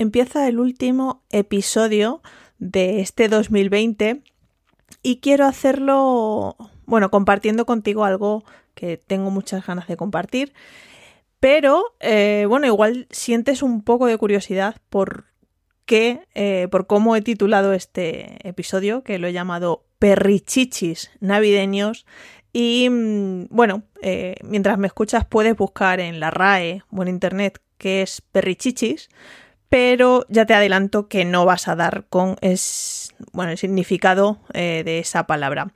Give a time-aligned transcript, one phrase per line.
[0.00, 2.22] empieza el último episodio
[2.58, 4.22] de este 2020
[5.02, 8.42] y quiero hacerlo, bueno, compartiendo contigo algo
[8.74, 10.54] que tengo muchas ganas de compartir.
[11.38, 15.26] Pero, eh, bueno, igual sientes un poco de curiosidad por
[15.84, 22.06] qué, eh, por cómo he titulado este episodio, que lo he llamado Perrichichis navideños.
[22.54, 27.60] Y mm, bueno, eh, mientras me escuchas puedes buscar en la RAE o en internet
[27.76, 29.10] qué es perrichichis,
[29.70, 32.36] pero ya te adelanto que no vas a dar con
[33.32, 35.72] bueno, el significado eh, de esa palabra.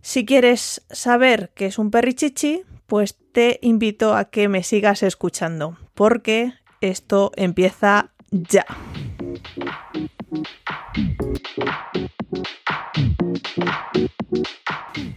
[0.00, 5.76] Si quieres saber qué es un perrichichi, pues te invito a que me sigas escuchando,
[5.94, 8.64] porque esto empieza ya.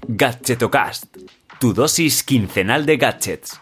[0.07, 1.15] Gadgetocast,
[1.59, 3.62] tu dosis quincenal de gadgets.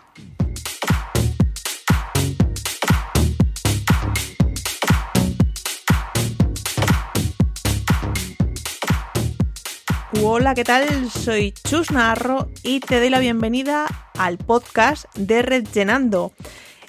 [10.22, 11.10] Hola, ¿qué tal?
[11.10, 13.86] Soy Chus Narro y te doy la bienvenida
[14.18, 16.34] al podcast de Rellenando,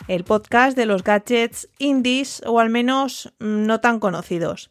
[0.08, 4.70] el podcast de los gadgets indies o al menos mm, no tan conocidos.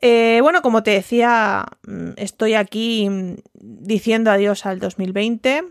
[0.00, 5.64] Eh, bueno, como te decía, mm, estoy aquí mm, diciendo adiós al 2020,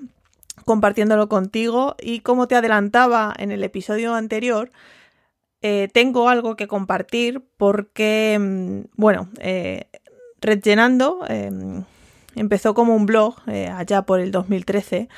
[0.66, 4.72] compartiéndolo contigo y como te adelantaba en el episodio anterior,
[5.62, 9.88] eh, tengo algo que compartir porque, bueno, eh,
[10.42, 11.84] Rellenando em,
[12.36, 15.10] empezó como un blog allá por el 2013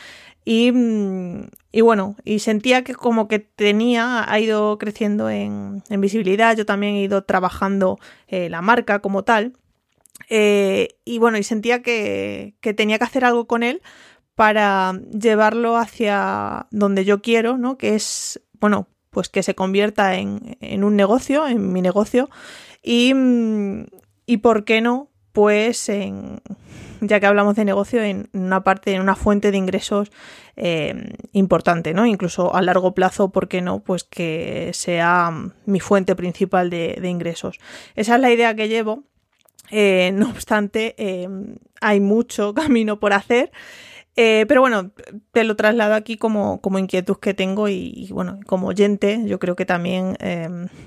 [0.45, 6.66] Mm, y, bueno, y sentía que como que tenía, ha ido creciendo en, visibilidad, yo
[6.66, 9.53] también he ido trabajando eh, la marca como tal.
[10.30, 13.81] Eh, y bueno, y sentía que, tenía que hacer algo con él
[14.36, 17.78] para llevarlo hacia donde yo quiero, ¿no?
[17.78, 22.30] Que es, bueno, pues que se convierta en, en un negocio, en mi negocio.
[22.81, 23.86] Y, mm,
[24.25, 26.39] y por qué no, pues en,
[27.07, 30.11] ya que hablamos de negocio, en una parte, en una fuente de ingresos
[30.55, 32.05] eh, importante, ¿no?
[32.05, 33.83] Incluso a largo plazo, ¿por qué no?
[33.83, 35.31] Pues que sea
[35.66, 37.59] mi fuente principal de, ingresos.
[37.95, 39.03] Esa es la idea que llevo.
[39.72, 41.27] Eh, no obstante, eh,
[41.81, 43.51] hay mucho camino por hacer.
[44.16, 44.91] pero bueno,
[45.31, 49.55] te lo traslado aquí como, como inquietud que tengo y, bueno, como oyente, yo creo
[49.55, 50.16] que también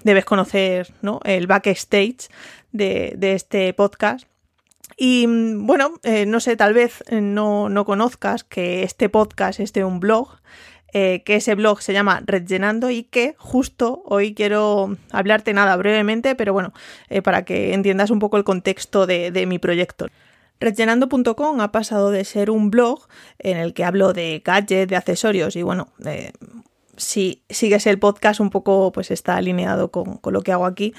[0.05, 1.21] debes conocer ¿no?
[1.25, 2.29] el backstage
[2.73, 4.29] de, de este podcast
[4.97, 9.73] y mm, bueno, eh, no sé, tal vez eh, no, conozcas que este podcast es
[9.73, 10.29] de un blog,
[10.93, 16.35] eh, que ese blog se llama Rellenando y que justo hoy quiero hablarte nada brevemente,
[16.35, 16.73] pero bueno,
[17.25, 20.07] para que entiendas un poco el contexto de, de mi proyecto.
[20.59, 23.09] Rellenando.com ha pasado de ser un blog
[23.39, 25.89] en el que hablo de gadgets, de accesorios y bueno,
[26.97, 30.95] si sigues el podcast un poco pues está alineado con, lo que hago aquí,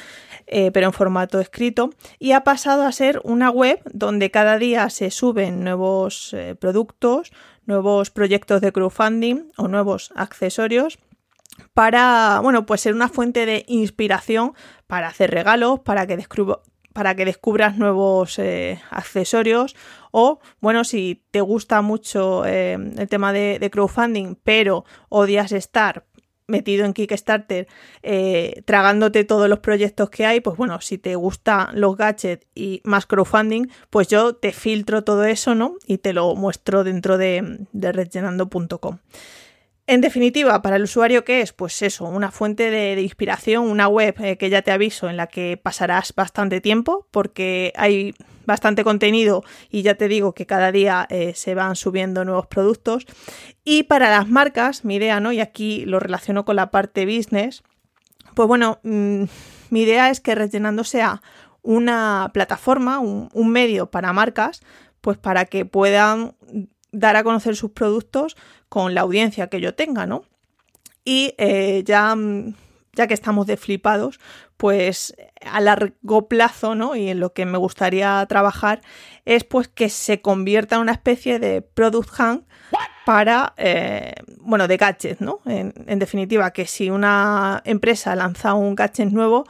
[0.46, 4.90] eh, pero en formato escrito, y ha pasado a ser una web donde cada día
[4.90, 7.31] se suben nuevos eh, productos,
[7.66, 11.00] nuevos proyectos de crowdfunding o nuevos accesorios
[11.74, 14.53] para, bueno, pues ser una fuente de inspiración
[14.88, 16.18] para hacer regalos, para que
[16.97, 19.75] para que descubras nuevos eh, accesorios
[20.09, 26.07] o, bueno, si te gusta mucho eh, el tema de, crowdfunding, pero odias estar
[26.47, 27.68] metido en Kickstarter,
[28.02, 32.81] eh, tragándote todos los proyectos que hay, pues bueno, si te gustan los gadgets y
[32.84, 35.75] más crowdfunding, pues yo te filtro todo eso, ¿no?
[35.86, 38.97] Y te lo muestro dentro de, de rellenando.com.
[39.90, 41.53] En definitiva, para el usuario, ¿qué es?
[41.53, 45.28] Pues eso, una fuente de, inspiración, una web eh, que ya te aviso en la
[45.28, 48.14] que pasarás bastante tiempo porque hay
[48.46, 53.06] bastante contenido y ya te digo que cada día eh, se van subiendo nuevos productos.
[53.64, 55.31] Y para las marcas, mi idea, ¿no?
[55.31, 57.64] Y aquí lo relaciono con la parte business,
[58.34, 59.24] pues bueno, mm,
[59.69, 61.22] mi idea es que Rellenando sea
[61.62, 64.62] una plataforma, un, un medio para marcas,
[65.00, 66.36] pues para que puedan
[66.92, 68.36] dar a conocer sus productos
[68.70, 70.24] con la audiencia que yo tenga, ¿no?
[71.03, 72.53] Y eh, ya, mm,
[72.94, 74.20] ya que estamos de flipados,
[74.57, 76.95] pues a largo plazo, ¿no?
[76.95, 78.81] Y en lo que me gustaría trabajar
[79.25, 82.44] es pues que se convierta en una especie de product hunt
[83.06, 85.39] para, eh, bueno, de gadgets, ¿no?
[85.45, 89.45] En, definitiva, que si una empresa lanza un gadget nuevo,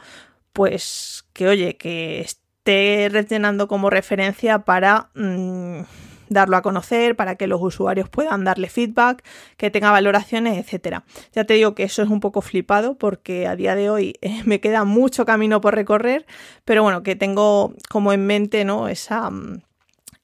[0.52, 5.10] pues que oye, que esté rellenando como referencia para...
[5.14, 5.80] Mm,
[6.30, 9.24] darlo a conocer, para que los usuarios puedan darle feedback,
[9.56, 11.04] que tenga valoraciones, etcétera.
[11.32, 14.42] Ya te digo que eso es un poco flipado porque a día de hoy eh,
[14.46, 16.26] me queda mucho camino por recorrer,
[16.64, 18.88] pero bueno, que tengo como en mente ¿no?
[18.88, 19.62] Esa, mm,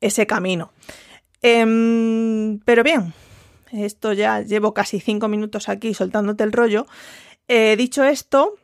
[0.00, 0.72] ese camino.
[1.42, 3.12] Em, pero bien,
[3.72, 6.86] esto ya llevo casi cinco minutos aquí soltándote el rollo.
[7.48, 8.54] Eh, dicho esto,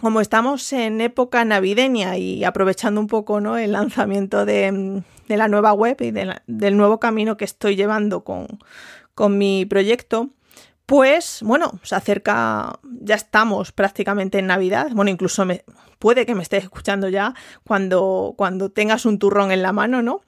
[0.00, 3.56] como estamos en época navideña y aprovechando un poco ¿no?
[3.56, 8.58] el lanzamiento de, la nueva web y del nuevo camino que estoy llevando con,
[9.30, 10.28] mi proyecto,
[10.84, 15.44] pues bueno, se acerca, ya estamos prácticamente en Navidad, bueno, incluso
[15.98, 17.34] puede que me estés escuchando ya
[17.64, 20.20] cuando, cuando tengas un turrón en la mano, ¿no?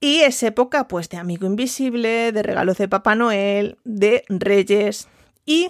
[0.00, 5.08] Y es época pues de amigo invisible, de regalos de Papá Noel, de Reyes
[5.44, 5.68] y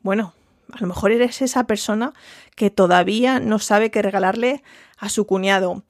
[0.00, 0.34] bueno,
[0.72, 2.12] a lo mejor eres esa persona
[2.56, 4.62] que todavía no sabe qué regalarle
[4.96, 5.84] a su cuñado,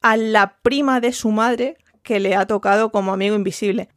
[0.00, 3.88] a la prima de su madre que le ha tocado como amigo invisible,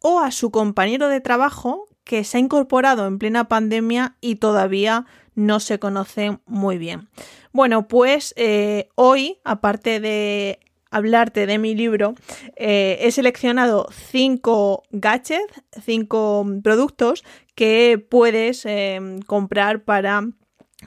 [0.00, 5.06] o a su compañero de trabajo que se ha incorporado en plena pandemia y todavía
[5.34, 7.08] no se conoce muy bien.
[7.52, 10.58] Bueno, pues eh, hoy, aparte de
[10.92, 12.14] hablarte de mi libro,
[12.54, 17.24] eh, he seleccionado cinco gadgets, cinco productos
[17.54, 20.22] que puedes em, comprar para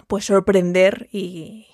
[0.07, 1.67] pues sorprender y,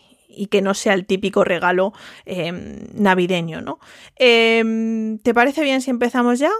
[0.49, 1.91] que no sea el típico regalo
[2.25, 3.79] em, navideño, ¿no?
[4.15, 6.51] Em, ¿Te parece bien si empezamos ya?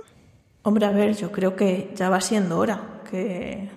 [0.64, 3.70] Hombre, a ver, yo creo que ya va siendo hora, que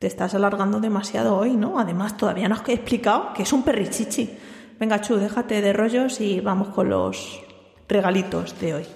[0.00, 1.78] te estás alargando demasiado hoy, ¿no?
[1.78, 4.36] Además, todavía no has explicado que es un perrichichi.
[4.82, 7.40] Venga, Chu, déjate de rollos y vamos con los
[7.86, 8.86] regalitos de hoy.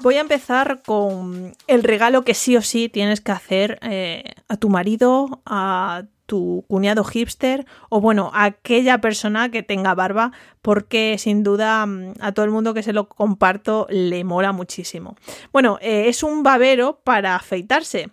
[0.00, 4.56] Voy a empezar con el regalo que sí o sí tienes que hacer eh, a
[4.56, 10.30] tu marido, a tu cuñado hipster o bueno, aquella persona que tenga barba
[10.60, 15.16] porque sin duda mm, a todo el mundo que se lo comparto le mola muchísimo.
[15.52, 18.10] Bueno, eh, es un babero para afeitarse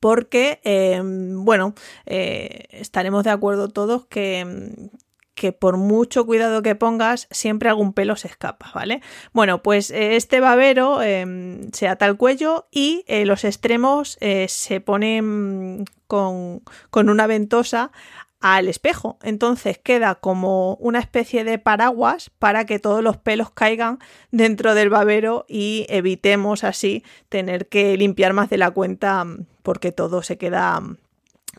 [0.00, 1.74] porque, em, bueno,
[2.06, 4.96] eh, estaremos de acuerdo todos que, mm,
[5.38, 9.00] que por mucho cuidado que pongas, siempre algún pelo se escapa, ¿vale?
[9.32, 14.46] Bueno, pues eh, este babero em, se ata al cuello y eh, los extremos eh,
[14.48, 17.92] se ponen con, con una ventosa
[18.40, 19.16] al espejo.
[19.22, 24.00] Entonces queda como una especie de paraguas para que todos los pelos caigan
[24.32, 29.24] dentro del babero y evitemos así tener que limpiar más de la cuenta
[29.62, 30.82] porque todo se queda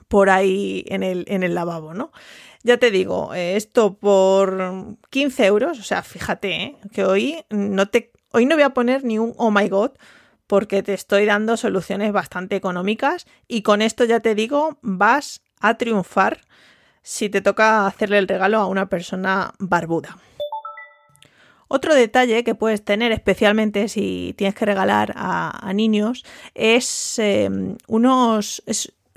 [0.10, 2.12] por ahí en el, en el lavabo, ¿no?
[2.64, 7.88] Ya te digo, eh, esto por 15 euros, o sea, fíjate, eh, que hoy no
[7.88, 9.92] te, hoy no voy a poner ni un oh my god,
[10.46, 15.78] porque te estoy dando soluciones bastante económicas y con esto ya te digo, vas a
[15.78, 16.42] triunfar
[17.02, 20.18] si te toca hacerle el regalo a una persona barbuda.
[21.70, 27.48] Otro detalle que puedes tener, especialmente si tienes que regalar a, niños, es eh,
[27.88, 28.64] unos,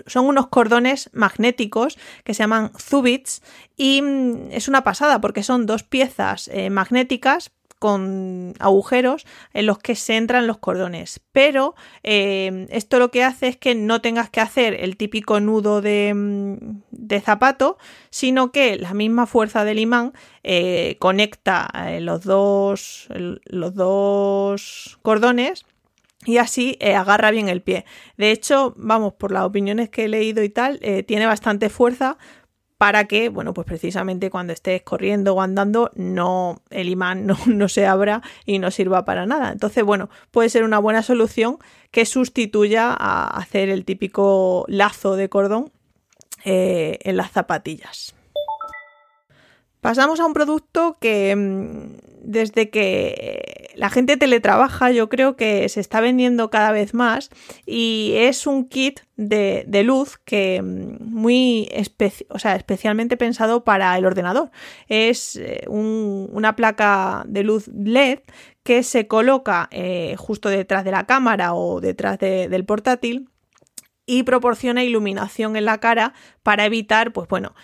[0.07, 3.43] son unos cordones magnéticos que se llaman Zubits
[3.77, 9.77] y mm, es una pasada porque son dos piezas eh, magnéticas con agujeros en los
[9.79, 11.21] que se entran los cordones.
[11.33, 15.81] Pero eh, esto lo que hace es que no tengas que hacer el típico nudo
[15.81, 17.79] de, mm, zapato,
[18.11, 20.13] sino que la misma fuerza del imán
[20.45, 21.69] eh, conecta
[22.01, 23.09] los, dos,
[23.47, 25.67] los dos cordones
[26.25, 27.85] y así eh, agarra bien el pie.
[28.17, 32.19] De hecho, vamos, por las opiniones que he leído y tal, eh, tiene bastante fuerza
[32.79, 37.87] para que, bueno, pues precisamente cuando estés corriendo o andando, no, el imán no, se
[37.87, 39.53] abra y no sirva para nada.
[39.53, 41.59] Entonces, bueno, puede ser una buena solución
[41.91, 45.71] que sustituya a hacer el típico lazo de cordón
[46.45, 48.15] eh, en las zapatillas.
[49.81, 55.81] Pasamos a un producto que mm, desde que la gente teletrabaja yo creo que se
[55.81, 57.31] está vendiendo cada vez más
[57.67, 61.69] y es un kit de, luz que mm, muy
[62.29, 64.51] o sea, especialmente pensado para el ordenador.
[64.89, 68.21] Es eh, una placa de luz LED
[68.63, 73.29] que se coloca eh, justo detrás de la cámara o detrás del portátil
[74.07, 77.55] y proporciona iluminación en la cara para evitar, pues bueno,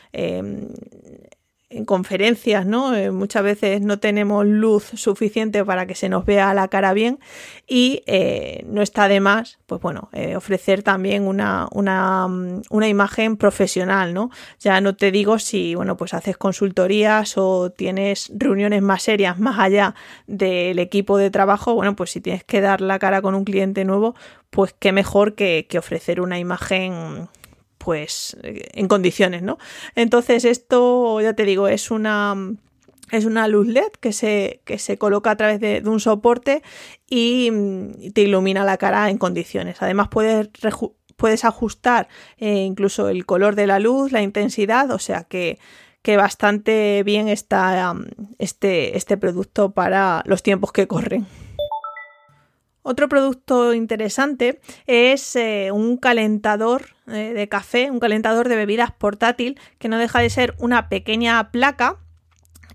[1.70, 2.94] en conferencias, ¿no?
[2.94, 7.18] Eh, muchas veces no tenemos luz suficiente para que se nos vea la cara bien
[7.66, 12.88] y eh, no está de más, pues bueno, eh, ofrecer también una, una, mm, una,
[12.88, 14.30] imagen profesional, ¿no?
[14.60, 19.58] Ya no te digo si, bueno, pues haces consultorías o tienes reuniones más serias más
[19.58, 19.94] allá
[20.26, 23.84] del equipo de trabajo, bueno, pues si tienes que dar la cara con un cliente
[23.84, 24.14] nuevo,
[24.48, 27.28] pues qué mejor que, que ofrecer una imagen
[27.78, 29.58] pues en condiciones, ¿no?
[29.94, 32.36] Entonces esto, ya te digo, es una
[33.10, 36.62] es una luz LED que se, que se coloca a través de, un soporte
[37.08, 37.50] y,
[38.12, 39.80] te ilumina la cara en condiciones.
[39.80, 40.50] Además puedes,
[41.16, 45.58] puedes ajustar eh, incluso el color de la luz, la intensidad, o sea que,
[46.02, 47.94] que bastante bien está
[48.38, 51.26] este, este producto para los tiempos que corren.
[52.90, 59.60] Otro producto interesante es eh, un calentador eh, de café, un calentador de bebidas portátil,
[59.78, 61.98] que no deja de ser una pequeña placa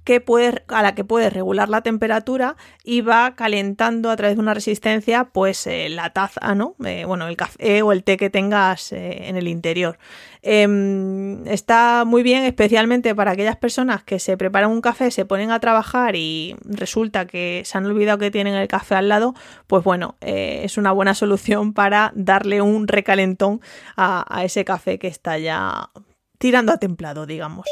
[0.04, 0.24] que
[0.68, 5.26] a la que puedes regular la temperatura y va calentando a través de una resistencia
[5.26, 6.76] pues eh, la taza, ¿no?
[6.86, 9.98] Eh, bueno, el café o el té que tengas eh, en el interior.
[10.42, 15.52] Em, está muy bien especialmente para aquellas personas que se preparan un café, se ponen
[15.52, 19.36] a trabajar y resulta que se han olvidado que tienen el café al lado,
[19.68, 23.62] pues bueno, es una buena solución para darle un recalentón
[23.96, 25.90] a ese café que está ya
[26.38, 27.66] tirando a templado, digamos.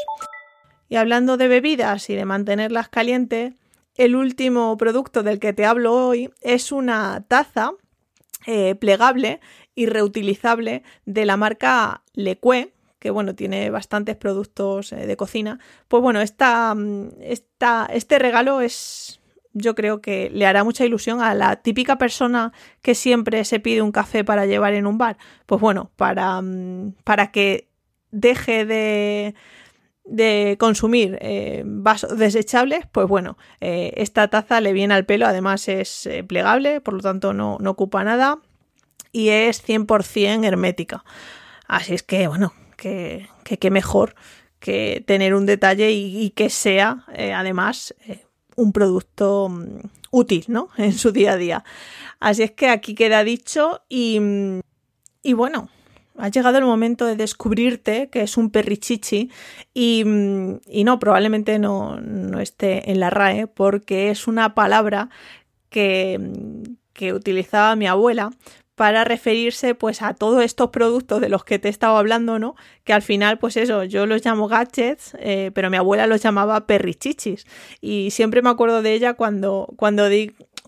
[0.92, 3.54] Y hablando de bebidas y de mantenerlas calientes,
[3.96, 7.70] el último producto del que te hablo hoy es una taza
[8.44, 9.40] eh, plegable
[9.74, 15.58] y reutilizable de la marca Leque, que bueno, tiene bastantes productos eh, de cocina.
[15.88, 19.18] Pues bueno, esta, mm, esta, este regalo es,
[19.54, 23.80] yo creo que le hará mucha ilusión a la típica persona que siempre se pide
[23.80, 25.16] un café para llevar en un bar.
[25.46, 27.70] Pues bueno, para, mm, para que
[28.10, 29.34] deje de,
[30.04, 35.68] de consumir eh, vasos desechables, pues bueno, eh, esta taza le viene al pelo, además
[35.68, 38.38] es eh, plegable, por lo tanto no, ocupa nada
[39.12, 41.04] y es 100% hermética.
[41.68, 44.14] Así es que, bueno, que, que, mejor
[44.58, 47.04] que tener un detalle y, que sea
[47.34, 47.94] además
[48.56, 49.78] un producto mm,
[50.10, 50.68] útil, ¿no?
[50.76, 51.64] En su día a día.
[52.20, 54.20] Así es que aquí queda dicho y,
[55.22, 55.68] y bueno,
[56.22, 59.28] ha llegado el momento de descubrirte que es un perrichichi
[59.74, 65.10] y, mm, y no, probablemente no, no, esté en la RAE porque es una palabra
[65.68, 68.30] que, mm, que utilizaba mi abuela
[68.76, 72.54] para referirse pues a todos estos productos de los que te he estado hablando, ¿no?
[72.84, 76.68] Que al final, pues eso, yo los llamo gadgets, eh, pero mi abuela los llamaba
[76.68, 77.46] perrichichis.
[77.80, 80.08] Y siempre me acuerdo de ella cuando, cuando,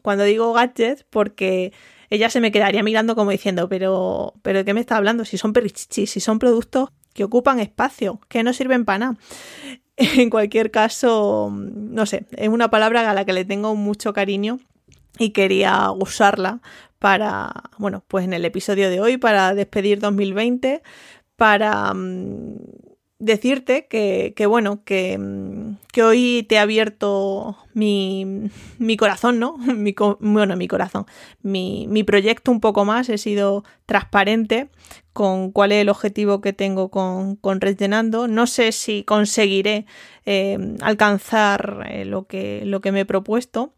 [0.02, 1.72] cuando digo gadgets porque
[2.10, 5.24] ella se me quedaría mirando como diciendo, pero, pero ¿de qué me está hablando?
[5.24, 9.16] Si son perichichis, si son productos que ocupan espacio, que no sirven para nada.
[9.96, 14.58] En cualquier caso, no sé, es una palabra a la que le tengo mucho cariño
[15.20, 16.60] y quería usarla
[16.98, 20.82] para, bueno, pues en el episodio de hoy, para despedir 2020,
[21.36, 22.56] para mm,
[23.24, 25.18] decirte que, bueno, que,
[25.92, 29.56] que, hoy te he abierto mi, mi corazón, ¿no?
[29.74, 31.06] Mi, bueno, mi corazón,
[31.42, 34.68] mi, mi, proyecto un poco más, he sido transparente
[35.12, 37.60] con cuál es el objetivo que tengo con, con.
[38.28, 39.86] No sé si conseguiré
[40.26, 43.72] eh, alcanzar eh, lo, que, lo que me he propuesto,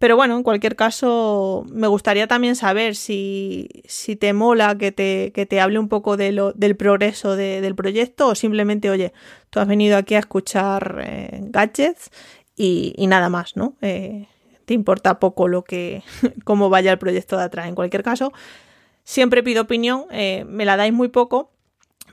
[0.00, 5.30] pero bueno, en cualquier caso, me gustaría también saber si, si te mola que te,
[5.34, 9.12] que te hable un poco de lo, del progreso del proyecto o simplemente, oye,
[9.50, 12.10] tú has venido aquí a escuchar eh, gadgets
[12.56, 13.74] y, nada más, ¿no?
[13.82, 14.26] Eh,
[14.64, 16.02] te importa poco lo que,
[16.44, 17.68] cómo vaya el proyecto de atrás.
[17.68, 18.32] En cualquier caso,
[19.04, 21.52] siempre pido opinión, eh, me la dais muy poco,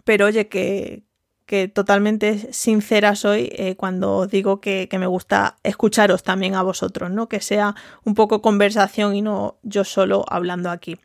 [0.03, 1.03] pero oye, que,
[1.48, 7.30] que totalmente sincera soy eh, cuando digo que, me gusta escucharos también a vosotros, ¿no?
[7.30, 7.74] Que sea
[8.04, 10.98] un poco conversación y no yo solo hablando aquí.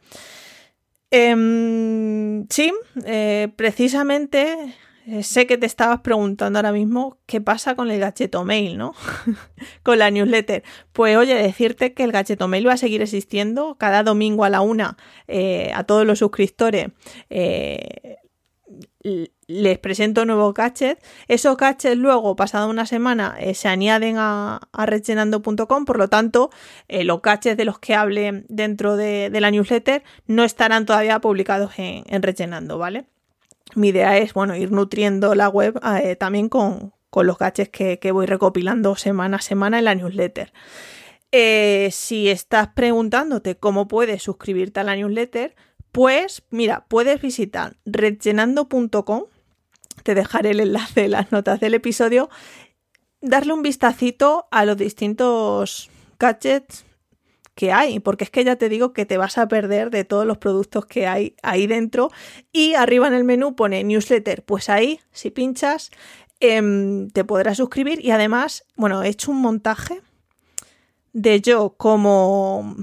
[1.12, 2.72] Em, sí,
[3.04, 4.74] eh, precisamente
[5.06, 8.94] eh, sé que te estabas preguntando ahora mismo qué pasa con el gacheto mail, ¿no?
[9.84, 10.64] con la newsletter.
[10.92, 14.60] Pues oye, decirte que el gacheto mail va a seguir existiendo cada domingo a la
[14.60, 14.96] una
[15.74, 16.88] a todos los suscriptores
[19.52, 21.00] les presento nuevos gadgets.
[21.28, 26.50] Esos gadgets luego, pasada una semana, eh, se añaden a, a rellenando.com, por lo tanto,
[26.88, 31.78] eh, los gadgets de los que hable dentro de, la newsletter no estarán todavía publicados
[31.78, 33.06] en, en Rellenando, ¿vale?
[33.74, 38.12] Mi idea es, bueno, ir nutriendo la web eh, también con, los gadgets que, que,
[38.12, 40.52] voy recopilando semana a semana en la newsletter.
[41.90, 45.54] si estás preguntándote cómo puedes suscribirte a la newsletter,
[45.92, 49.24] pues mira, puedes visitar rellenando.com,
[50.02, 52.28] te dejaré el enlace en las notas del episodio,
[53.20, 56.84] darle un vistacito a los distintos gadgets
[57.54, 60.24] que hay, porque es que ya te digo que te vas a perder de todos
[60.24, 62.10] los productos que hay ahí dentro.
[62.50, 65.90] Y arriba en el menú pone newsletter, pues ahí si pinchas
[66.40, 68.04] em, te podrás suscribir.
[68.04, 70.00] Y además, bueno, he hecho un montaje
[71.12, 72.76] de yo como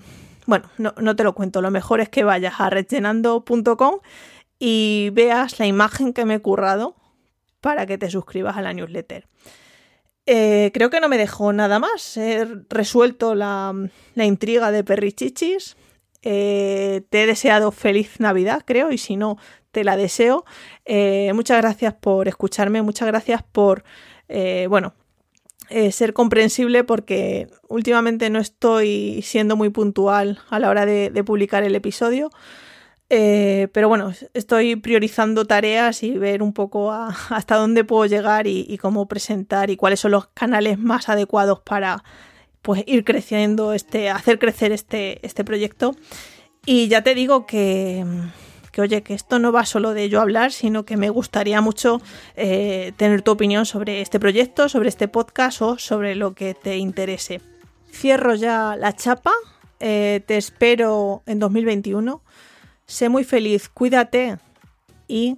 [0.49, 3.99] bueno, no, te lo cuento, lo mejor es que vayas a rellenando.com
[4.57, 6.95] y veas la imagen que me he currado
[7.61, 9.27] para que te suscribas a la newsletter.
[10.31, 12.15] Eh, creo que no me dejó nada más.
[12.15, 13.73] He resuelto la,
[14.15, 15.75] intriga de Perrichichis.
[16.21, 19.37] Eh, te he deseado feliz Navidad, creo, y si no,
[19.71, 20.45] te la deseo.
[20.85, 23.83] Eh, muchas gracias por escucharme, muchas gracias por
[24.69, 24.93] bueno,
[25.89, 31.73] ser comprensible porque últimamente no estoy siendo muy puntual a la hora de, publicar el
[31.73, 32.29] episodio.
[33.11, 36.91] Eh, pero bueno, estoy priorizando tareas y ver un poco
[37.29, 42.03] hasta dónde puedo llegar y, cómo presentar y cuáles son los canales más adecuados para
[42.61, 45.95] pues ir creciendo este, hacer crecer este, este proyecto.
[46.65, 48.05] Y ya te digo que,
[48.71, 52.01] que oye, que esto no va solo de yo hablar, sino que me gustaría mucho
[52.35, 56.77] eh, tener tu opinión sobre este proyecto, sobre este podcast o sobre lo que te
[56.77, 57.41] interese.
[57.91, 59.31] Cierro ya la chapa,
[59.79, 62.21] eh, te espero en 2021.
[62.89, 64.39] Sé muy feliz, cuídate
[65.08, 65.38] y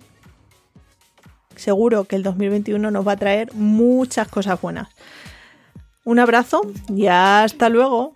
[1.57, 4.87] seguro que el 2021 nos va a traer muchas cosas buenas.
[6.05, 8.15] Un abrazo y hasta luego.